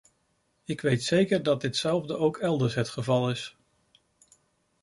Ik 0.63 0.81
weet 0.81 1.03
zeker 1.03 1.43
dat 1.43 1.61
ditzelfde 1.61 2.17
ook 2.17 2.37
elders 2.37 2.75
het 2.75 2.89
geval 2.89 3.29
is. 3.29 3.57